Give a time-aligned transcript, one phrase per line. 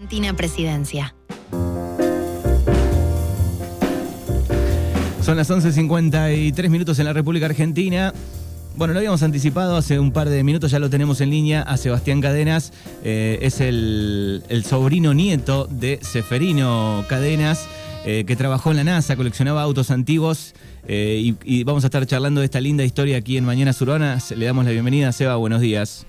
[0.00, 1.14] Argentina Presidencia.
[5.20, 8.14] Son las 11.53 minutos en la República Argentina.
[8.76, 11.76] Bueno, lo habíamos anticipado hace un par de minutos, ya lo tenemos en línea a
[11.76, 12.72] Sebastián Cadenas.
[13.04, 17.68] Eh, es el, sobrino nieto de Seferino Cadenas,
[18.06, 20.54] eh, que trabajó en la NASA, coleccionaba autos antiguos.
[20.88, 24.30] eh, y, y vamos a estar charlando de esta linda historia aquí en Mañanas Urbanas.
[24.30, 26.06] Le damos la bienvenida, Seba, buenos días.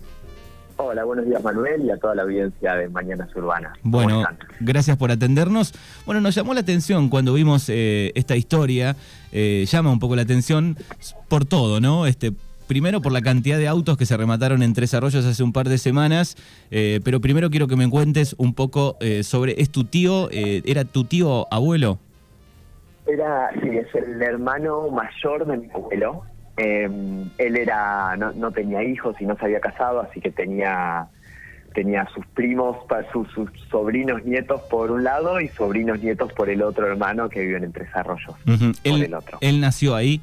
[0.84, 3.77] Hola, buenos días Manuel y a toda la audiencia de Mañanas Urbanas.
[3.84, 4.23] ¿Cómo Bueno,
[4.59, 5.74] gracias por atendernos.
[6.05, 8.96] Bueno, nos llamó la atención cuando vimos eh, esta historia,
[9.32, 10.75] eh, llama un poco la atención
[11.29, 12.07] por todo, ¿no?
[12.07, 12.33] Este,
[12.68, 15.68] primero por la cantidad de autos que se remataron en Tres Arroyos hace un par
[15.68, 16.38] de semanas,
[16.71, 20.61] eh, pero primero quiero que me cuentes un poco eh, sobre, ¿es tu tío, eh,
[20.66, 22.00] era tu tío abuelo?
[23.05, 26.24] Era, sí, es el hermano mayor de mi abuelo.
[26.64, 26.88] Eh,
[27.39, 31.07] él era, no, no tenía hijos y no se había casado, así que tenía
[31.74, 32.78] tenía sus primos,
[33.14, 37.39] sus, sus sobrinos nietos por un lado y sobrinos nietos por el otro hermano que
[37.39, 38.73] viven en Tres Arroyos, Ujú.
[38.73, 39.38] por él, el otro.
[39.41, 40.19] él nació ahí.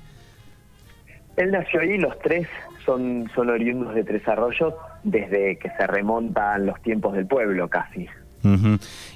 [1.39, 2.47] Él nació ahí, los tres
[2.84, 8.07] son, son oriundos de Tres Arroyos desde que se remontan los tiempos del pueblo casi.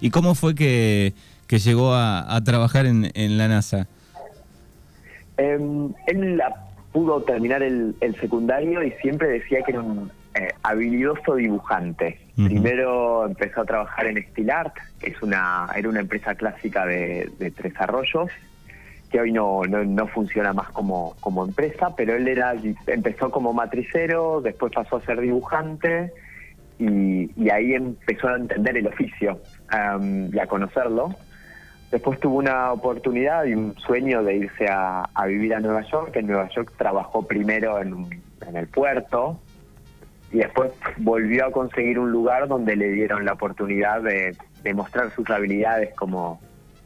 [0.01, 1.13] ¿Y cómo fue que,
[1.47, 3.87] que llegó a, a trabajar en, en la NASA?
[5.37, 5.59] Eh,
[6.07, 6.43] él
[6.93, 12.19] pudo terminar el, el secundario y siempre decía que era un eh, habilidoso dibujante.
[12.35, 17.51] Primero empezó a trabajar en Stilart, que es una, era una empresa clásica de, de
[17.51, 18.31] Tres Arroyos,
[19.11, 22.55] que hoy no, no, no funciona más como, como empresa, pero él era
[22.87, 26.11] empezó como matricero, después pasó a ser dibujante
[26.79, 29.39] y, y ahí empezó a entender el oficio
[30.33, 31.15] y a conocerlo.
[31.93, 36.17] Después tuvo una oportunidad y un sueño de irse a, vivir a Nueva York.
[36.17, 39.39] En Nueva York trabajó primero en, en el puerto
[40.33, 45.11] y después volvió a conseguir un lugar donde le dieron la oportunidad de, de mostrar
[45.15, 46.41] sus habilidades como,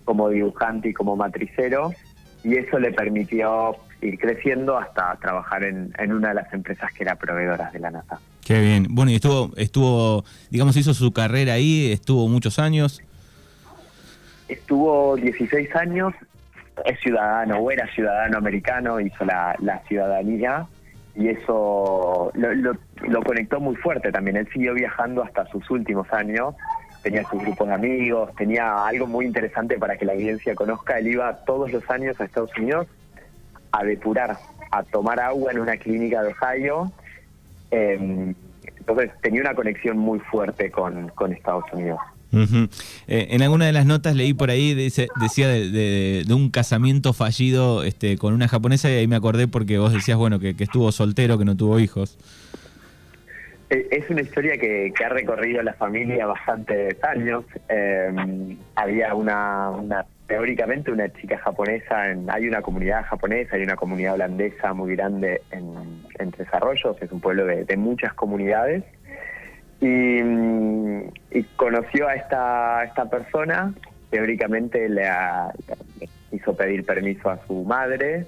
[0.04, 1.92] como dibujante y como matricero.
[2.42, 7.04] Y eso le permitió ir creciendo hasta trabajar en, en una de las empresas que
[7.04, 8.18] era proveedoras de la NASA.
[8.44, 8.88] Qué bien.
[8.90, 13.02] Bueno, y estuvo, estuvo, digamos, hizo su carrera ahí, estuvo muchos años.
[14.48, 16.14] Estuvo 16 años,
[16.84, 20.66] es ciudadano o era ciudadano americano, hizo la, la ciudadanía
[21.14, 24.36] y eso lo, lo- lo conectó muy fuerte también.
[24.36, 26.54] Él siguió viajando hasta sus últimos años,
[27.02, 30.98] tenía sus grupos de amigos, tenía algo muy interesante para que la audiencia conozca.
[30.98, 32.86] Él iba todos los años a Estados Unidos
[33.72, 34.36] a depurar,
[34.70, 36.92] a tomar agua en una clínica de Ohio.
[37.70, 38.34] Eh,
[38.78, 41.98] entonces tenía una conexión muy fuerte con, con Estados Unidos.
[43.08, 47.82] Eh, en alguna de las notas leí por ahí, dice- decía de, un casamiento fallido
[47.82, 51.38] este, con una japonesa y ahí me acordé porque vos decías, bueno, que, estuvo soltero,
[51.38, 52.18] que no tuvo hijos.
[53.70, 57.44] Eh, Es una historia que, ha recorrido la familia bastantes años.
[57.68, 63.76] Eh, había una, una, teóricamente una chica japonesa, en, hay una comunidad japonesa, hay una
[63.76, 65.72] comunidad holandesa muy grande en,
[66.18, 66.32] en
[67.00, 68.84] es un pueblo de muchas comunidades.
[69.80, 71.00] Y, mm,
[71.32, 73.74] y conoció a esta, a esta persona,
[74.10, 75.52] teóricamente le, ha-
[76.00, 78.26] le hizo pedir permiso a su madre,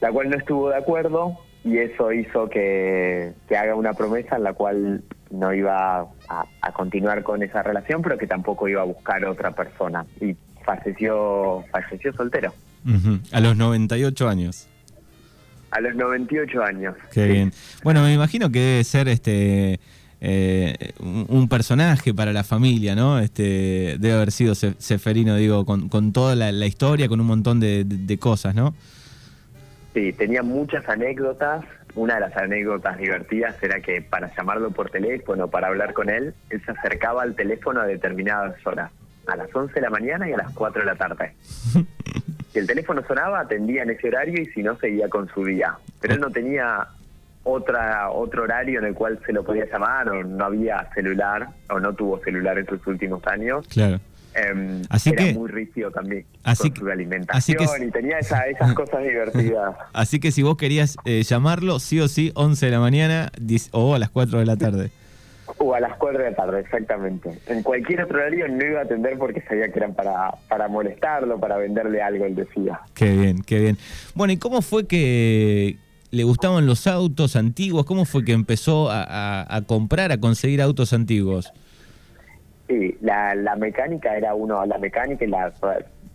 [0.00, 4.42] la cual no estuvo de acuerdo y eso hizo que, que haga una promesa en
[4.42, 8.84] la cual no iba a, a continuar con esa relación, pero que tampoco iba a
[8.84, 12.52] buscar otra persona y falleció, falleció soltero
[12.86, 13.18] Ujú.
[13.32, 14.68] A los 98 años.
[15.70, 16.94] a los 98 años.
[17.12, 17.32] Qué Sí.
[17.32, 17.52] bien.
[17.82, 19.80] Bueno, me imagino que debe ser este
[20.26, 23.18] eh, un, personaje para la familia, ¿no?
[23.18, 27.26] Este debe haber sido Se- Seferino, digo, con, con toda la, la historia, con un
[27.26, 28.74] montón de, de- de cosas, ¿no?
[29.92, 31.64] Sí, tenía muchas anécdotas.
[31.94, 36.34] Una de las anécdotas divertidas era que para llamarlo por teléfono, para hablar con él,
[36.50, 38.90] él se acercaba al teléfono a determinadas horas,
[39.28, 41.32] a las 11 de la mañana y a las 4 de la tarde.
[42.52, 45.74] Si el teléfono sonaba, atendía en ese horario y si no, seguía con su día.
[46.00, 46.86] Pero él no tenía
[47.44, 51.78] otra otro horario en el cual se lo podía llamar, o no había celular, o
[51.78, 53.66] no tuvo celular en sus últimos años.
[53.68, 54.00] Claro.
[54.34, 58.18] Em, Así era que- muy rígido también así con su alimentación así que- y tenía
[58.18, 59.76] esa- esas cosas divertidas.
[59.92, 63.68] Así que si vos querías eh, llamarlo, sí o sí, 11 de la mañana 10
[63.72, 64.90] o a las 4 de la tarde.
[65.58, 67.38] O a las 4 de la tarde, exactamente.
[67.46, 71.38] En cualquier otro horario no iba a atender porque sabía que eran para, para molestarlo,
[71.38, 72.80] para venderle algo, él decía.
[72.94, 73.78] Qué bien, qué bien.
[74.16, 75.76] Bueno, ¿y cómo fue que
[76.14, 77.84] le gustaban los autos antiguos?
[77.84, 81.52] ¿Cómo fue que empezó a, comprar, a conseguir autos antiguos?
[82.68, 85.52] Sí, la, la mecánica era uno, la mecánica y la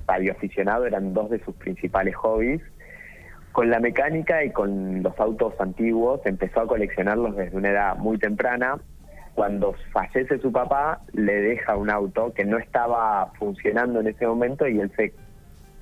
[0.09, 2.61] radioaficionado eran dos de sus principales hobbies.
[3.51, 8.17] Con la mecánica y con los autos antiguos empezó a coleccionarlos desde una edad muy
[8.17, 8.79] temprana.
[9.35, 14.67] cuando fallece su papá, le deja un auto que no estaba funcionando en ese momento
[14.67, 15.13] y él se,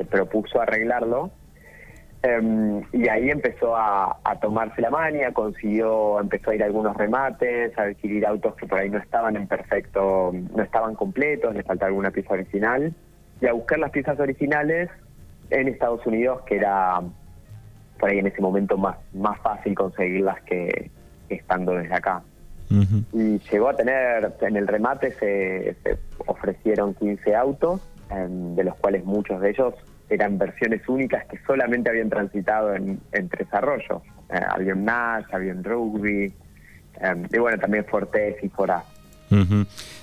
[0.06, 1.32] propuso arreglarlo.
[2.28, 7.78] Em, y ahí empezó a, tomarse la mania, consiguió, empezó a ir a algunos remates,
[7.78, 11.88] a adquirir autos que por ahí no estaban en perfecto, no estaban completos, le faltaba
[11.88, 12.94] alguna pieza original,
[13.40, 14.90] y a buscar las piezas originales
[15.52, 17.02] en Estados Unidos, que era
[17.98, 20.92] por ahí en ese momento más, más fácil conseguirlas que
[21.30, 22.22] estando desde acá.
[23.14, 25.78] Y llegó a tener, en el remate se,
[26.26, 29.74] ofrecieron 15 autos, em, de los cuales muchos de ellos
[30.10, 34.02] eran versiones únicas que solamente habían transitado en, Tres Arroyos.
[34.30, 36.34] Eh, había un Nash, había un Rugby,
[37.02, 38.84] em, y bueno, también Fortes y Fora.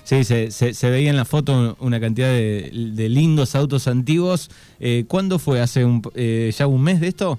[0.02, 2.70] Sí, se, se, veía en la foto una cantidad de,
[3.08, 4.50] lindos autos antiguos.
[4.80, 5.60] Eh, ¿Cuándo fue?
[5.60, 7.38] ¿Hace un, eh, ya un mes de esto?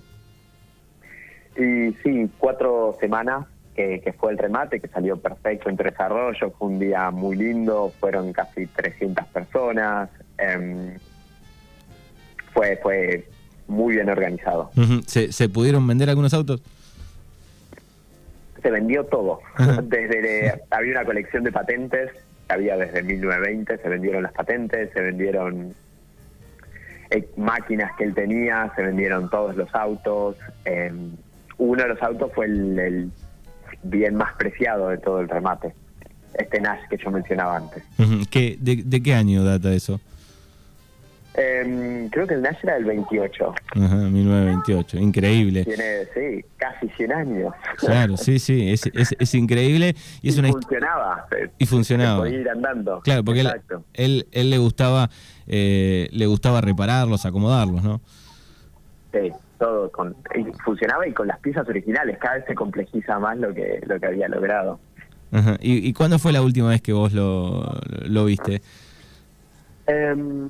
[1.55, 3.45] Y sí, cuatro semanas
[3.75, 7.91] que, fue el remate, que salió perfecto en Tres Arroyos, fue un día muy lindo,
[7.99, 10.97] fueron casi 300 personas, em,
[12.55, 13.27] fue, fue
[13.67, 14.71] muy bien organizado.
[15.05, 16.63] ¿Se, pudieron vender algunos autos?
[18.63, 19.41] Se vendió todo,
[19.83, 22.09] desde había una colección de patentes,
[22.47, 25.75] había desde 1920, se vendieron las patentes, se vendieron
[27.11, 30.37] eh, máquinas que él tenía, se vendieron todos los autos.
[30.63, 31.11] Em,
[31.59, 33.11] uno de los autos fue el
[33.83, 35.73] bien más preciado de todo el remate.
[36.33, 37.83] Este Nash que yo mencionaba antes.
[38.29, 40.01] ¿Qué, de, qué año data eso?
[41.37, 43.53] Em, creo que el Nash era del 28.
[43.71, 45.65] Ajá, 1928, increíble.
[45.65, 47.53] Tiene, sí, casi 100 años.
[47.77, 49.95] Claro, sí, sí, es, es, increíble.
[50.21, 51.27] Y, es una funcionaba.
[51.57, 52.29] y funcionaba.
[52.29, 53.01] ir andando.
[53.01, 53.41] Claro, porque
[53.93, 55.09] él, él, le gustaba
[55.47, 58.01] eh, le gustaba repararlos, acomodarlos, ¿no?
[59.11, 60.15] Sí todo con
[60.63, 64.05] funcionaba y con las piezas originales cada vez se complejiza más lo que lo que
[64.05, 64.79] había logrado
[65.59, 68.61] ¿Y, cuándo fue la última vez que vos lo, lo viste
[69.85, 70.49] em,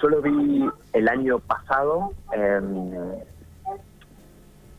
[0.00, 2.90] yo lo vi el año pasado em,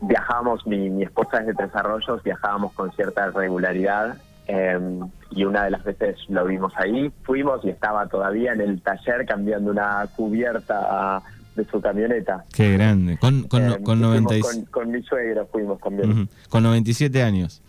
[0.00, 5.00] viajábamos mi, mi esposa es de Tres Arroyos viajábamos con cierta regularidad em,
[5.30, 9.26] y una de las veces lo vimos ahí fuimos y estaba todavía en el taller
[9.26, 11.22] cambiando una cubierta
[11.54, 12.44] de su camioneta.
[12.54, 13.18] Qué grande.
[13.18, 16.28] Con, con, eh, con, con, mi suegra fuimos también.
[16.48, 17.60] Con 97 años.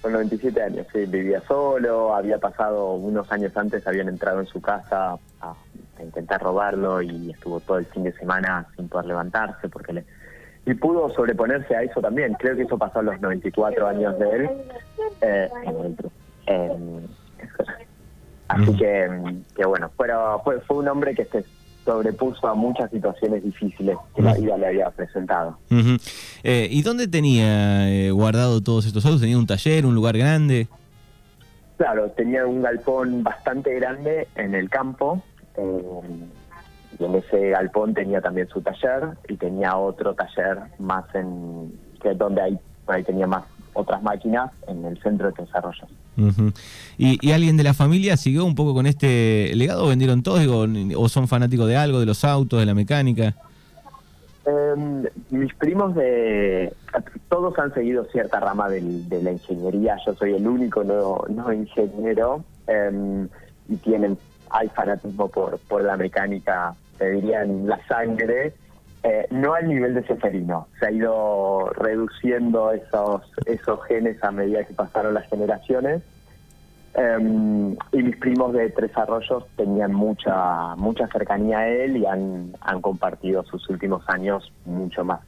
[0.00, 1.06] Con 97 años, sí.
[1.06, 5.54] Vivía solo, había pasado unos años antes, habían entrado en su casa a,
[6.02, 10.04] intentar robarlo y estuvo todo el fin de semana sin poder levantarse porque le...
[10.66, 12.34] Y pudo sobreponerse a eso también.
[12.34, 14.50] Creo que eso pasó a los 94 años de él.
[15.20, 15.50] Eh,
[18.48, 21.44] así que, que bueno, pero fue, fue un hombre que se
[21.84, 25.58] sobrepuso a muchas situaciones difíciles que la vida le había presentado.
[26.42, 29.20] Eh, ¿Y dónde tenía eh, guardado todos estos autos?
[29.20, 30.68] ¿Tenía un taller, un lugar grande?
[31.76, 35.22] Claro, tenía un galpón bastante grande en el campo.
[35.56, 35.82] Eh,
[36.98, 42.14] y en ese galpón tenía también su taller y tenía otro taller más en que
[42.14, 45.86] donde ahí, ahí tenía más otras máquinas en el centro de desarrollo.
[46.96, 49.88] ¿Y, alguien de la familia siguió un poco con este legado?
[49.88, 53.34] ¿Vendieron todos o son fanáticos de algo, de los autos, de la mecánica?
[54.46, 56.72] Em, mis primos de
[57.28, 62.44] todos han seguido cierta rama de la ingeniería yo soy el único no, no ingeniero
[62.66, 63.26] em,
[63.70, 64.18] y tienen
[64.54, 68.54] hay fanatismo por por la mecánica te dirían la sangre
[69.04, 74.64] eh, no al nivel de Seferino, se ha ido reduciendo esos, esos genes a medida
[74.64, 76.02] que pasaron las generaciones.
[76.94, 82.54] Em, y mis primos de Tres Arroyos tenían mucha mucha cercanía a él y han,
[82.62, 85.20] han compartido sus últimos años mucho más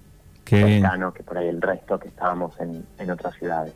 [0.47, 3.73] cercano que por ahí el resto que estábamos en, otras ciudades.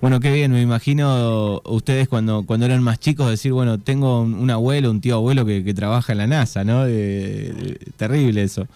[0.00, 4.50] Bueno, qué bien, me imagino ustedes cuando, cuando eran más chicos decir, bueno, tengo un,
[4.50, 6.84] abuelo, un tío abuelo que, trabaja en la NASA, ¿no?
[7.96, 8.66] terrible eso.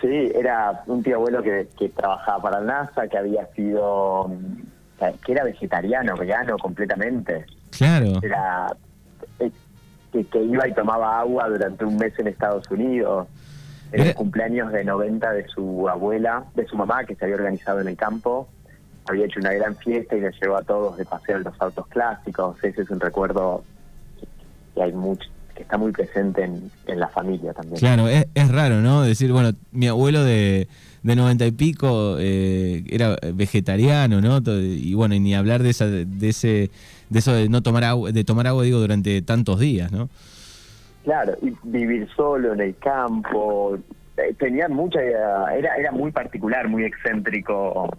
[0.00, 4.30] Sí, era un tío abuelo que, trabajaba para la NASA, que había sido,
[5.24, 7.46] que era vegetariano, vegano completamente.
[7.70, 8.20] Claro.
[8.22, 8.76] Era
[9.40, 9.50] eh,
[10.12, 13.26] que, que iba y tomaba agua durante un mes en Estados Unidos.
[13.92, 17.80] Era el cumpleaños de 90 de su abuela, de su mamá, que se había organizado
[17.80, 18.48] en el campo.
[19.08, 21.86] Había hecho una gran fiesta y le llevó a todos de paseo en los autos
[21.88, 22.56] clásicos.
[22.62, 23.64] Ese es un recuerdo
[24.74, 27.78] que hay mucho que está muy presente en, la familia también.
[27.78, 29.02] Claro, es, raro, ¿no?
[29.02, 30.68] Decir, bueno, mi abuelo de,
[31.02, 34.38] de 90 y pico eh, era vegetariano, ¿no?
[34.52, 36.70] Y bueno, y ni hablar de esa, de ese,
[37.08, 40.10] de eso de no tomar agua, de tomar agua, digo, durante tantos días, ¿no?
[41.06, 43.78] Claro, y vivir solo en el campo,
[44.16, 47.96] eh, tenía mucha, era, era muy particular, muy excéntrico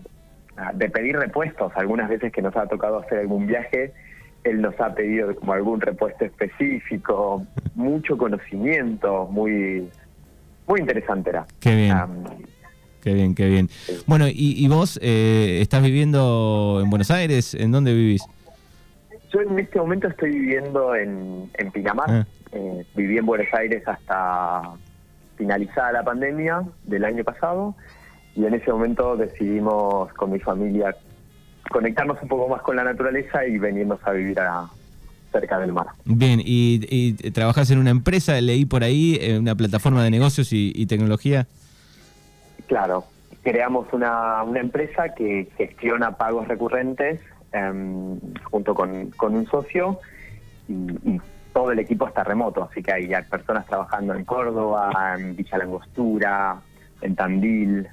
[0.73, 1.71] de pedir repuestos.
[1.77, 3.93] Algunas veces que nos ha tocado hacer algún viaje,
[4.43, 9.87] él nos ha pedido como algún repuesto específico, mucho conocimiento, muy,
[10.67, 11.45] muy interesante era.
[11.61, 11.95] Qué bien.
[13.01, 13.69] qué bien, qué bien.
[14.05, 17.53] Bueno, ¿y, vos eh, estás viviendo en Buenos Aires?
[17.53, 18.25] ¿En dónde vivís?
[19.31, 22.09] Yo en este momento estoy viviendo en, en Pinamar.
[22.09, 22.27] Ah.
[22.51, 24.61] Eh, viví en Buenos Aires hasta
[25.37, 27.75] finalizada la pandemia del año pasado
[28.35, 30.95] y en ese momento decidimos con mi familia
[31.69, 34.69] conectarnos un poco más con la naturaleza y venirnos a vivir a,
[35.31, 35.87] cerca del mar.
[36.05, 38.39] Bien, ¿y, y trabajas en una empresa?
[38.41, 41.47] Leí por ahí, en una plataforma de negocios y, tecnología.
[42.67, 43.05] Claro,
[43.43, 47.19] creamos una, una empresa que gestiona pagos recurrentes
[47.51, 49.99] em, junto con, con, un socio
[50.67, 51.19] y,
[51.57, 56.61] todo el equipo está remoto, así que hay personas trabajando en Córdoba, en Villa Langostura,
[57.01, 57.87] en Tandil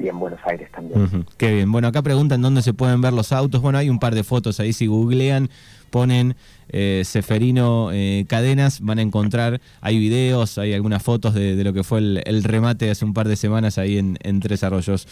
[0.00, 1.26] y en Buenos Aires también.
[1.36, 1.72] Qué bien.
[1.72, 3.60] Bueno, acá preguntan dónde se pueden ver los autos.
[3.60, 4.72] Bueno, hay un par de fotos ahí.
[4.72, 5.50] Si googlean,
[5.90, 6.36] ponen
[6.68, 9.60] eh, Seferino eh, Cadenas, van a encontrar.
[9.80, 13.34] Hay videos, hay algunas fotos de, lo que fue el, remate hace un par de
[13.34, 15.08] semanas ahí en, Tres Arroyos.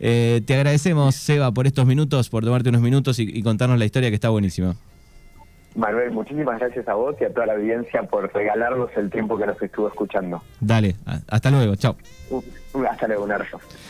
[0.00, 4.08] Eh, te agradecemos, Seba, por estos minutos, por tomarte unos minutos y contarnos la historia
[4.08, 4.76] que está buenísima.
[5.74, 9.46] Manuel, muchísimas gracias a vos y a toda la audiencia por regalarnos el tiempo que
[9.46, 10.42] nos estuvo escuchando.
[10.60, 10.94] Dale,
[11.28, 11.96] hasta luego, chao.
[12.90, 13.58] Hasta luego, un abrazo.